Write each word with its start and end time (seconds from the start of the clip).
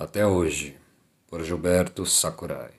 Até 0.00 0.24
hoje, 0.24 0.76
por 1.26 1.42
Gilberto 1.42 2.06
Sakurai. 2.06 2.70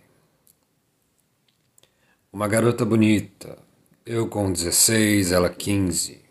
Uma 2.31 2.47
garota 2.47 2.85
bonita, 2.85 3.57
eu 4.05 4.29
com 4.29 4.49
16, 4.49 5.33
ela 5.33 5.49
15. 5.49 6.21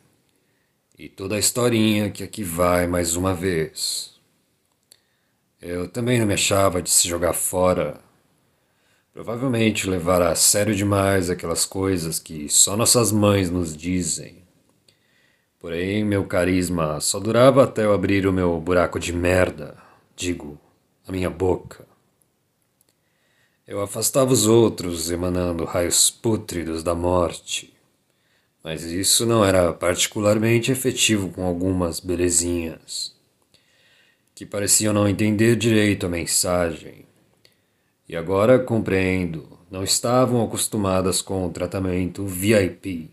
E 0.98 1.11
toda 1.11 1.34
a 1.34 1.38
historinha 1.38 2.11
que 2.11 2.24
aqui 2.24 2.43
vai 2.43 2.86
mais 2.86 3.16
uma 3.16 3.34
vez. 3.34 4.18
Eu 5.61 5.88
também 5.88 6.18
não 6.18 6.27
me 6.27 6.32
achava 6.32 6.80
de 6.80 6.89
se 6.89 7.07
jogar 7.07 7.34
fora. 7.34 8.00
Provavelmente 9.12 9.91
levar 9.91 10.23
a 10.23 10.34
sério 10.34 10.75
demais 10.75 11.29
aquelas 11.29 11.66
coisas 11.66 12.18
que 12.18 12.48
só 12.48 12.79
nossas 12.79 13.12
mães 13.12 13.50
nos 13.50 13.77
dizem. 13.77 14.43
Porém, 15.59 16.02
meu 16.02 16.25
carisma 16.25 16.98
só 16.98 17.20
durava 17.20 17.64
até 17.64 17.84
eu 17.84 17.93
abrir 17.93 18.27
o 18.27 18.32
meu 18.32 18.59
buraco 18.59 18.98
de 18.98 19.12
merda, 19.12 19.77
digo, 20.16 20.58
a 21.08 21.12
minha 21.12 21.30
boca. 21.30 21.86
Eu 23.67 23.80
afastava 23.82 24.32
os 24.32 24.46
outros, 24.46 25.11
emanando 25.11 25.64
raios 25.64 26.11
pútridos 26.11 26.82
da 26.82 26.94
morte. 26.94 27.75
Mas 28.62 28.82
isso 28.84 29.25
não 29.25 29.44
era 29.44 29.72
particularmente 29.72 30.71
efetivo 30.71 31.31
com 31.31 31.44
algumas 31.44 32.00
belezinhas, 32.00 33.14
que 34.34 34.44
pareciam 34.44 34.92
não 34.92 35.08
entender 35.08 35.56
direito 35.56 36.06
a 36.06 36.08
mensagem. 36.08 37.06
E 38.09 38.17
agora 38.17 38.59
compreendo, 38.59 39.59
não 39.70 39.83
estavam 39.84 40.45
acostumadas 40.45 41.22
com 41.22 41.47
o 41.47 41.50
tratamento 41.50 42.25
VIP. 42.27 43.11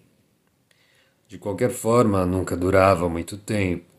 De 1.27 1.37
qualquer 1.37 1.71
forma, 1.71 2.25
nunca 2.25 2.55
durava 2.55 3.09
muito 3.09 3.37
tempo. 3.37 3.94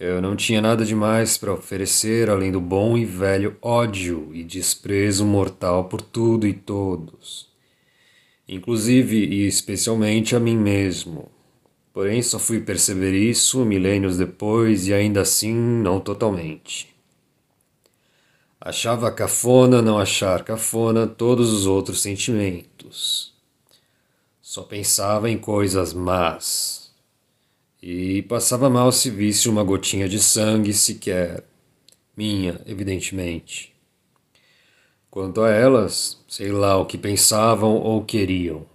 Eu 0.00 0.22
não 0.22 0.34
tinha 0.34 0.62
nada 0.62 0.82
demais 0.82 1.36
para 1.36 1.52
oferecer 1.52 2.30
além 2.30 2.50
do 2.50 2.58
bom 2.58 2.96
e 2.96 3.04
velho 3.04 3.58
ódio 3.60 4.30
e 4.32 4.42
desprezo 4.42 5.26
mortal 5.26 5.90
por 5.90 6.00
tudo 6.00 6.46
e 6.46 6.54
todos, 6.54 7.50
inclusive 8.48 9.18
e 9.18 9.46
especialmente 9.46 10.34
a 10.34 10.40
mim 10.40 10.56
mesmo. 10.56 11.30
Porém, 11.92 12.22
só 12.22 12.38
fui 12.38 12.60
perceber 12.60 13.12
isso 13.12 13.62
milênios 13.62 14.16
depois 14.16 14.88
e 14.88 14.94
ainda 14.94 15.20
assim 15.20 15.52
não 15.52 16.00
totalmente. 16.00 16.88
Achava 18.58 19.12
cafona 19.12 19.82
não 19.82 19.98
achar 19.98 20.44
cafona 20.44 21.06
todos 21.06 21.52
os 21.52 21.66
outros 21.66 22.00
sentimentos. 22.00 23.34
Só 24.40 24.62
pensava 24.62 25.28
em 25.28 25.36
coisas 25.36 25.92
más 25.92 26.89
e 27.82 28.22
passava 28.22 28.68
mal 28.68 28.92
se 28.92 29.10
visse 29.10 29.48
uma 29.48 29.64
gotinha 29.64 30.08
de 30.08 30.18
sangue 30.18 30.72
sequer. 30.72 31.44
Minha, 32.16 32.60
evidentemente. 32.66 33.72
Quanto 35.10 35.40
a 35.40 35.50
elas, 35.50 36.22
sei 36.28 36.52
lá 36.52 36.76
o 36.76 36.84
que 36.84 36.98
pensavam 36.98 37.76
ou 37.76 38.04
queriam. 38.04 38.66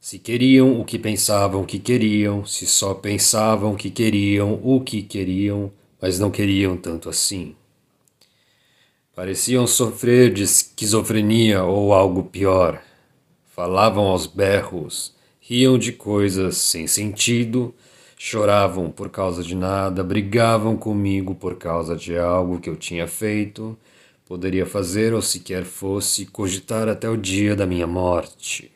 Se 0.00 0.18
queriam 0.18 0.80
o 0.80 0.84
que 0.84 0.98
pensavam 0.98 1.64
que 1.64 1.78
queriam, 1.78 2.44
se 2.44 2.66
só 2.66 2.94
pensavam 2.94 3.74
que 3.74 3.90
queriam 3.90 4.60
o 4.62 4.80
que 4.80 5.02
queriam, 5.02 5.72
mas 6.00 6.18
não 6.18 6.30
queriam 6.30 6.76
tanto 6.76 7.08
assim. 7.08 7.56
Pareciam 9.14 9.66
sofrer 9.66 10.32
de 10.32 10.44
esquizofrenia 10.44 11.64
ou 11.64 11.92
algo 11.92 12.24
pior. 12.24 12.80
Falavam 13.46 14.06
aos 14.06 14.26
berros, 14.26 15.14
riam 15.40 15.76
de 15.76 15.90
coisas 15.90 16.56
sem 16.58 16.86
sentido 16.86 17.74
Choravam 18.20 18.90
por 18.90 19.08
causa 19.10 19.44
de 19.44 19.54
nada, 19.54 20.02
brigavam 20.02 20.76
comigo 20.76 21.36
por 21.36 21.56
causa 21.56 21.94
de 21.94 22.18
algo 22.18 22.58
que 22.58 22.68
eu 22.68 22.74
tinha 22.74 23.06
feito, 23.06 23.78
poderia 24.26 24.66
fazer 24.66 25.14
ou 25.14 25.22
sequer 25.22 25.64
fosse 25.64 26.26
cogitar 26.26 26.88
até 26.88 27.08
o 27.08 27.16
dia 27.16 27.54
da 27.54 27.64
minha 27.64 27.86
morte. 27.86 28.72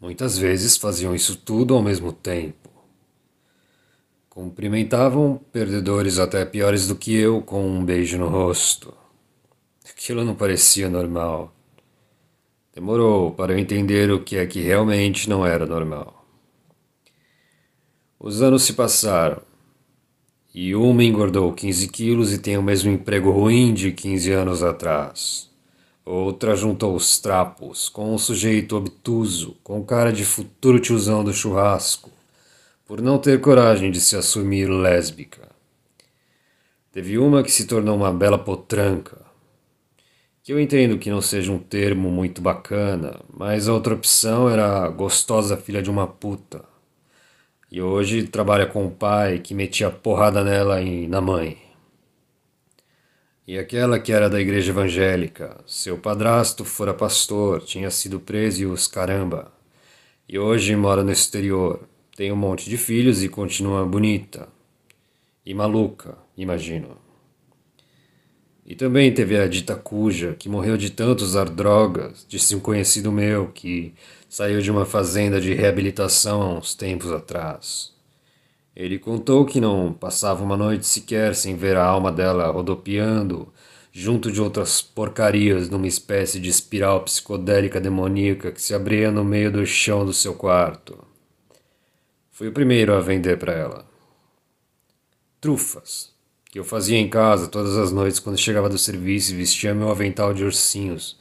Muitas 0.00 0.36
vezes 0.36 0.76
faziam 0.76 1.14
isso 1.14 1.36
tudo 1.36 1.74
ao 1.74 1.82
mesmo 1.82 2.12
tempo. 2.12 2.68
Cumprimentavam 4.28 5.40
perdedores 5.52 6.18
até 6.18 6.44
piores 6.44 6.88
do 6.88 6.96
que 6.96 7.14
eu 7.14 7.40
com 7.42 7.64
um 7.64 7.84
beijo 7.84 8.18
no 8.18 8.28
rosto. 8.28 8.92
Aquilo 9.88 10.24
não 10.24 10.34
parecia 10.34 10.88
normal. 10.88 11.54
Demorou 12.74 13.32
para 13.32 13.52
eu 13.52 13.58
entender 13.58 14.10
o 14.10 14.22
que 14.22 14.36
é 14.36 14.46
que 14.46 14.60
realmente 14.60 15.28
não 15.28 15.46
era 15.46 15.64
normal. 15.64 16.17
Os 18.20 18.42
anos 18.42 18.64
se 18.64 18.72
passaram 18.72 19.40
e 20.52 20.74
uma 20.74 21.04
engordou 21.04 21.52
15 21.52 21.86
quilos 21.86 22.32
e 22.32 22.38
tem 22.38 22.58
o 22.58 22.62
mesmo 22.62 22.90
emprego 22.90 23.30
ruim 23.30 23.72
de 23.72 23.92
15 23.92 24.32
anos 24.32 24.60
atrás. 24.60 25.48
Outra 26.04 26.56
juntou 26.56 26.96
os 26.96 27.20
trapos 27.20 27.88
com 27.88 28.12
um 28.12 28.18
sujeito 28.18 28.76
obtuso, 28.76 29.56
com 29.62 29.84
cara 29.84 30.12
de 30.12 30.24
futuro 30.24 30.80
tiozão 30.80 31.22
do 31.22 31.32
churrasco, 31.32 32.10
por 32.84 33.00
não 33.00 33.18
ter 33.18 33.40
coragem 33.40 33.92
de 33.92 34.00
se 34.00 34.16
assumir 34.16 34.66
lésbica. 34.68 35.48
Teve 36.90 37.18
uma 37.18 37.44
que 37.44 37.52
se 37.52 37.66
tornou 37.66 37.94
uma 37.94 38.12
bela 38.12 38.38
potranca, 38.38 39.20
que 40.42 40.52
eu 40.52 40.58
entendo 40.58 40.98
que 40.98 41.08
não 41.08 41.22
seja 41.22 41.52
um 41.52 41.58
termo 41.60 42.10
muito 42.10 42.42
bacana, 42.42 43.20
mas 43.32 43.68
a 43.68 43.72
outra 43.72 43.94
opção 43.94 44.50
era 44.50 44.82
a 44.84 44.88
gostosa 44.88 45.56
filha 45.56 45.80
de 45.80 45.88
uma 45.88 46.08
puta. 46.08 46.64
E 47.70 47.82
hoje 47.82 48.22
trabalha 48.22 48.66
com 48.66 48.86
o 48.86 48.90
pai 48.90 49.38
que 49.38 49.54
metia 49.54 49.90
porrada 49.90 50.42
nela 50.42 50.80
e 50.80 51.06
na 51.06 51.20
mãe. 51.20 51.58
E 53.46 53.58
aquela 53.58 53.98
que 53.98 54.12
era 54.12 54.28
da 54.28 54.40
igreja 54.40 54.72
evangélica, 54.72 55.58
seu 55.66 55.98
padrasto 55.98 56.64
fora 56.64 56.92
pastor, 56.94 57.62
tinha 57.62 57.90
sido 57.90 58.20
preso 58.20 58.62
e 58.62 58.66
os 58.66 58.86
caramba. 58.86 59.52
E 60.28 60.38
hoje 60.38 60.76
mora 60.76 61.02
no 61.02 61.10
exterior, 61.10 61.88
tem 62.16 62.30
um 62.30 62.36
monte 62.36 62.68
de 62.68 62.76
filhos 62.76 63.22
e 63.22 63.28
continua 63.28 63.84
bonita. 63.86 64.48
E 65.44 65.54
maluca, 65.54 66.18
imagino. 66.36 67.07
E 68.68 68.74
também 68.74 69.10
teve 69.10 69.34
a 69.38 69.48
dita 69.48 69.74
cuja, 69.74 70.34
que 70.38 70.46
morreu 70.46 70.76
de 70.76 70.90
tanto 70.90 71.24
usar 71.24 71.48
drogas, 71.48 72.26
disse 72.28 72.54
um 72.54 72.60
conhecido 72.60 73.10
meu 73.10 73.46
que 73.46 73.94
saiu 74.28 74.60
de 74.60 74.70
uma 74.70 74.84
fazenda 74.84 75.40
de 75.40 75.54
reabilitação 75.54 76.42
há 76.42 76.52
uns 76.58 76.74
tempos 76.74 77.10
atrás. 77.10 77.94
Ele 78.76 78.98
contou 78.98 79.46
que 79.46 79.58
não 79.58 79.90
passava 79.90 80.44
uma 80.44 80.54
noite 80.54 80.86
sequer 80.86 81.34
sem 81.34 81.56
ver 81.56 81.78
a 81.78 81.84
alma 81.86 82.12
dela 82.12 82.50
rodopiando 82.50 83.50
junto 83.90 84.30
de 84.30 84.38
outras 84.38 84.82
porcarias 84.82 85.70
numa 85.70 85.86
espécie 85.86 86.38
de 86.38 86.50
espiral 86.50 87.00
psicodélica 87.04 87.80
demoníaca 87.80 88.52
que 88.52 88.60
se 88.60 88.74
abria 88.74 89.10
no 89.10 89.24
meio 89.24 89.50
do 89.50 89.64
chão 89.64 90.04
do 90.04 90.12
seu 90.12 90.34
quarto. 90.34 91.02
Fui 92.30 92.48
o 92.48 92.52
primeiro 92.52 92.92
a 92.92 93.00
vender 93.00 93.38
para 93.38 93.54
ela. 93.54 93.86
Trufas 95.40 96.17
que 96.50 96.58
eu 96.58 96.64
fazia 96.64 96.98
em 96.98 97.08
casa 97.08 97.48
todas 97.48 97.76
as 97.76 97.92
noites 97.92 98.18
quando 98.18 98.38
chegava 98.38 98.68
do 98.68 98.78
serviço 98.78 99.32
e 99.32 99.36
vestia 99.36 99.74
meu 99.74 99.90
avental 99.90 100.32
de 100.32 100.44
ursinhos, 100.44 101.18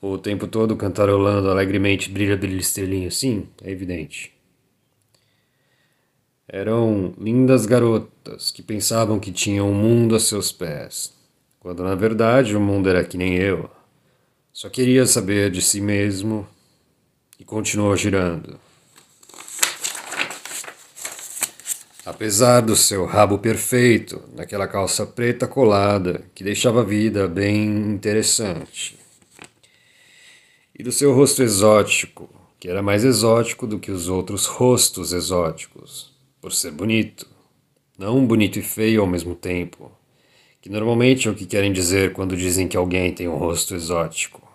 o 0.00 0.18
tempo 0.18 0.46
todo 0.46 0.76
cantarolando 0.76 1.50
alegremente 1.50 2.10
brilha, 2.10 2.36
brilha, 2.36 2.60
estrelinha, 2.60 3.10
sim, 3.10 3.48
é 3.62 3.70
evidente. 3.70 4.32
Eram 6.48 7.12
lindas 7.18 7.66
garotas 7.66 8.50
que 8.50 8.62
pensavam 8.62 9.18
que 9.18 9.32
tinham 9.32 9.68
o 9.68 9.72
um 9.72 9.74
mundo 9.74 10.14
a 10.14 10.20
seus 10.20 10.52
pés, 10.52 11.12
quando 11.58 11.82
na 11.82 11.94
verdade 11.94 12.54
o 12.54 12.60
mundo 12.60 12.88
era 12.88 13.02
que 13.04 13.16
nem 13.16 13.34
eu. 13.36 13.68
Só 14.52 14.68
queria 14.68 15.06
saber 15.06 15.50
de 15.50 15.60
si 15.60 15.80
mesmo 15.80 16.46
e 17.38 17.44
continuou 17.44 17.96
girando. 17.96 18.60
Apesar 22.06 22.60
do 22.60 22.76
seu 22.76 23.04
rabo 23.04 23.36
perfeito, 23.36 24.22
naquela 24.32 24.68
calça 24.68 25.04
preta 25.04 25.48
colada 25.48 26.22
que 26.36 26.44
deixava 26.44 26.82
a 26.82 26.84
vida 26.84 27.26
bem 27.26 27.66
interessante. 27.66 28.96
E 30.78 30.84
do 30.84 30.92
seu 30.92 31.12
rosto 31.12 31.42
exótico, 31.42 32.30
que 32.60 32.68
era 32.68 32.80
mais 32.80 33.04
exótico 33.04 33.66
do 33.66 33.80
que 33.80 33.90
os 33.90 34.08
outros 34.08 34.46
rostos 34.46 35.12
exóticos, 35.12 36.14
por 36.40 36.52
ser 36.52 36.70
bonito. 36.70 37.26
Não 37.98 38.24
bonito 38.24 38.60
e 38.60 38.62
feio 38.62 39.00
ao 39.00 39.06
mesmo 39.08 39.34
tempo, 39.34 39.90
que 40.62 40.70
normalmente 40.70 41.26
é 41.26 41.30
o 41.32 41.34
que 41.34 41.44
querem 41.44 41.72
dizer 41.72 42.12
quando 42.12 42.36
dizem 42.36 42.68
que 42.68 42.76
alguém 42.76 43.12
tem 43.12 43.26
um 43.26 43.36
rosto 43.36 43.74
exótico. 43.74 44.46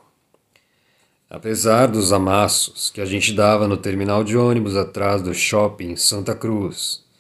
Apesar 1.30 1.88
dos 1.88 2.14
amassos 2.14 2.90
que 2.90 3.02
a 3.02 3.06
gente 3.06 3.34
dava 3.34 3.68
no 3.68 3.76
terminal 3.76 4.24
de 4.24 4.38
ônibus 4.38 4.78
atrás 4.78 5.22
do 5.22 5.34
shopping 5.34 5.98
Santa 5.98 6.34
Cruz, 6.34 7.11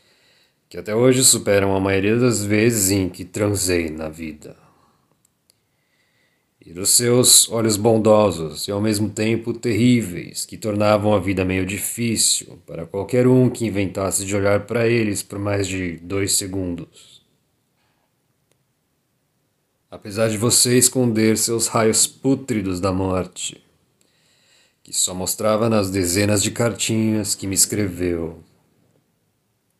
que 0.71 0.77
até 0.77 0.95
hoje 0.95 1.21
superam 1.21 1.75
a 1.75 1.81
maioria 1.81 2.15
das 2.15 2.45
vezes 2.45 2.91
em 2.91 3.09
que 3.09 3.25
transei 3.25 3.89
na 3.89 4.07
vida. 4.07 4.56
E 6.65 6.71
dos 6.71 6.91
seus 6.91 7.50
olhos 7.50 7.75
bondosos 7.75 8.69
e 8.69 8.71
ao 8.71 8.79
mesmo 8.79 9.09
tempo 9.09 9.53
terríveis, 9.53 10.45
que 10.45 10.56
tornavam 10.56 11.13
a 11.13 11.19
vida 11.19 11.44
meio 11.44 11.65
difícil 11.65 12.57
para 12.65 12.85
qualquer 12.85 13.27
um 13.27 13.50
que 13.50 13.65
inventasse 13.65 14.25
de 14.25 14.33
olhar 14.33 14.65
para 14.65 14.88
eles 14.88 15.21
por 15.21 15.38
mais 15.38 15.68
de 15.68 15.97
dois 15.97 16.31
segundos. 16.38 17.21
apesar 19.91 20.29
de 20.29 20.38
você 20.38 20.77
esconder 20.77 21.38
seus 21.38 21.68
raios 21.68 22.07
pútridos 22.07 22.79
da 22.79 22.94
morte, 22.94 23.62
que 24.81 24.94
só 24.94 25.13
mostrava 25.13 25.69
nas 25.69 25.91
dezenas 25.91 26.41
de 26.41 26.50
cartinhas 26.50 27.35
que 27.35 27.45
me 27.45 27.56
escreveu. 27.56 28.41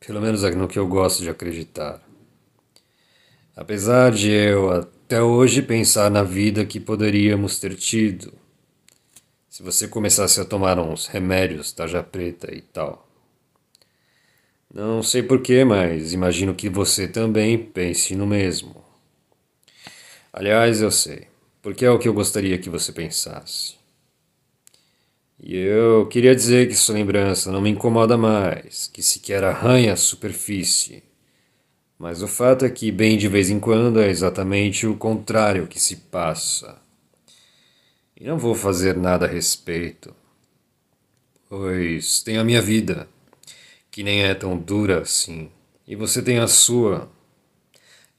Pelo 0.06 0.20
menos 0.20 0.42
no 0.42 0.66
que 0.66 0.78
eu 0.78 0.86
gosto 0.86 1.22
de 1.22 1.30
acreditar. 1.30 2.02
Apesar 3.54 4.10
de 4.10 4.30
eu 4.30 4.70
até 4.70 5.22
hoje 5.22 5.62
pensar 5.62 6.10
na 6.10 6.22
vida 6.22 6.64
que 6.64 6.80
poderíamos 6.80 7.60
ter 7.60 7.76
tido, 7.76 8.32
se 9.48 9.62
você 9.62 9.86
começasse 9.86 10.40
a 10.40 10.44
tomar 10.44 10.78
uns 10.78 11.06
remédios, 11.06 11.70
tarja 11.72 12.02
preta 12.02 12.52
e 12.52 12.62
tal. 12.62 13.06
Não 14.74 15.02
sei 15.02 15.22
porquê, 15.22 15.64
mas 15.64 16.12
imagino 16.12 16.54
que 16.54 16.68
você 16.68 17.06
também 17.06 17.58
pense 17.58 18.16
no 18.16 18.26
mesmo. 18.26 18.82
Aliás, 20.32 20.80
eu 20.80 20.90
sei, 20.90 21.28
porque 21.60 21.84
é 21.84 21.90
o 21.90 21.98
que 21.98 22.08
eu 22.08 22.14
gostaria 22.14 22.58
que 22.58 22.70
você 22.70 22.90
pensasse. 22.90 23.81
E 25.42 25.56
eu 25.56 26.06
queria 26.06 26.36
dizer 26.36 26.68
que 26.68 26.74
sua 26.76 26.94
lembrança 26.94 27.50
não 27.50 27.60
me 27.60 27.68
incomoda 27.68 28.16
mais, 28.16 28.88
que 28.92 29.02
sequer 29.02 29.42
arranha 29.42 29.92
a 29.92 29.96
superfície. 29.96 31.02
Mas 31.98 32.22
o 32.22 32.28
fato 32.28 32.64
é 32.64 32.70
que, 32.70 32.92
bem 32.92 33.18
de 33.18 33.26
vez 33.26 33.50
em 33.50 33.58
quando, 33.58 34.00
é 34.00 34.08
exatamente 34.08 34.86
o 34.86 34.96
contrário 34.96 35.66
que 35.66 35.80
se 35.80 35.96
passa. 35.96 36.80
E 38.16 38.24
não 38.24 38.38
vou 38.38 38.54
fazer 38.54 38.96
nada 38.96 39.26
a 39.26 39.28
respeito, 39.28 40.14
pois 41.48 42.22
tenho 42.22 42.40
a 42.40 42.44
minha 42.44 42.62
vida 42.62 43.08
que 43.90 44.02
nem 44.02 44.22
é 44.22 44.34
tão 44.34 44.56
dura 44.56 45.00
assim, 45.00 45.50
e 45.86 45.94
você 45.96 46.22
tem 46.22 46.38
a 46.38 46.46
sua. 46.46 47.10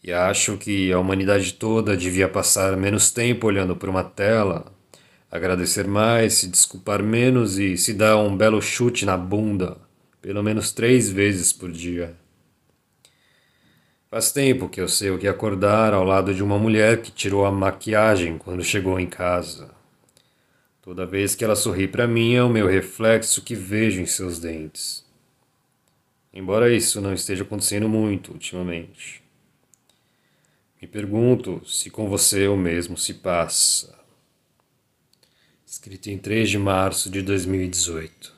E 0.04 0.12
acho 0.12 0.58
que 0.58 0.92
a 0.92 1.00
humanidade 1.00 1.54
toda 1.54 1.96
devia 1.96 2.28
passar 2.28 2.76
menos 2.76 3.12
tempo 3.12 3.48
olhando 3.48 3.76
para 3.76 3.90
uma 3.90 4.04
tela, 4.04 4.72
agradecer 5.34 5.88
mais, 5.88 6.36
se 6.36 6.48
desculpar 6.48 7.02
menos 7.02 7.58
e 7.58 7.76
se 7.76 7.92
dar 7.92 8.18
um 8.18 8.38
belo 8.38 8.62
chute 8.62 9.04
na 9.04 9.18
bunda, 9.18 9.78
pelo 10.22 10.44
menos 10.44 10.72
três 10.72 11.10
vezes 11.10 11.52
por 11.52 11.72
dia. 11.72 12.16
Faz 14.12 14.32
tempo 14.32 14.70
que 14.70 14.80
eu 14.80 14.88
sei 14.88 15.10
o 15.10 15.18
que 15.18 15.28
acordar 15.28 15.92
ao 15.92 16.04
lado 16.04 16.36
de 16.36 16.44
uma 16.44 16.60
mulher 16.60 17.02
que 17.02 17.12
tirou 17.12 17.48
a 17.48 17.52
maquiagem 17.52 18.38
quando 18.38 18.64
chegou 18.64 19.00
em 19.00 19.08
casa. 19.08 19.72
Toda 20.84 21.04
vez 21.04 21.34
que 21.34 21.44
ela 21.44 21.56
sorri 21.56 21.88
para 21.88 22.06
mim 22.06 22.36
é 22.36 22.44
o 22.44 22.50
meu 22.50 22.68
reflexo 22.68 23.42
que 23.42 23.56
vejo 23.56 24.02
em 24.02 24.06
seus 24.06 24.38
dentes. 24.38 25.04
Embora 26.32 26.72
isso 26.72 27.02
não 27.02 27.12
esteja 27.12 27.42
acontecendo 27.42 27.90
muito 27.90 28.34
ultimamente. 28.34 29.24
Me 30.80 30.88
pergunto 30.88 31.60
se 31.66 31.90
com 31.90 32.08
você 32.08 32.48
o 32.48 32.56
mesmo 32.56 32.96
se 32.96 33.16
passa. 33.16 34.03
Escrito 35.74 36.08
em 36.12 36.20
3 36.20 36.52
de 36.52 36.60
março 36.60 37.10
de 37.10 37.24
2018. 37.24 38.32